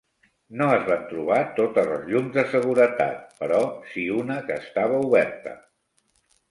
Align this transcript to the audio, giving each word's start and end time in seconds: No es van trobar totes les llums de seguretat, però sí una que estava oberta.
No 0.61 0.69
es 0.77 0.87
van 0.87 1.03
trobar 1.11 1.37
totes 1.59 1.91
les 1.91 2.09
llums 2.13 2.33
de 2.39 2.47
seguretat, 2.55 3.21
però 3.43 3.61
sí 3.93 4.09
una 4.25 4.43
que 4.51 4.61
estava 4.67 5.03
oberta. 5.11 5.57